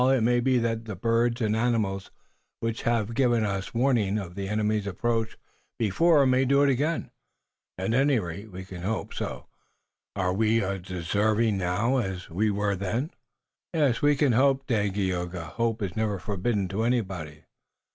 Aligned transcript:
It 0.09 0.21
may 0.21 0.39
be 0.39 0.57
that 0.57 0.85
the 0.85 0.95
birds 0.95 1.41
and 1.41 1.55
animals 1.55 2.09
which 2.59 2.81
have 2.81 3.13
given 3.13 3.43
us 3.43 3.71
warning 3.71 4.17
of 4.17 4.33
the 4.33 4.49
enemy's 4.49 4.87
approach 4.87 5.37
before 5.77 6.25
may 6.25 6.43
do 6.43 6.63
it 6.63 6.71
again." 6.71 7.11
"At 7.77 7.93
any 7.93 8.17
rate, 8.17 8.51
we 8.51 8.65
can 8.65 8.81
hope 8.81 9.13
so. 9.13 9.45
Are 10.15 10.33
we 10.33 10.63
as 10.63 10.81
deserving 10.81 11.59
now 11.59 11.97
as 11.97 12.31
we 12.31 12.49
were 12.49 12.75
then?" 12.75 13.11
"Yes, 13.75 14.01
we 14.01 14.15
can 14.15 14.31
hope, 14.31 14.65
Dagaeoga. 14.65 15.45
Hope 15.51 15.83
is 15.83 15.95
never 15.95 16.17
forbidden 16.17 16.67
to 16.69 16.81
anybody." 16.81 17.43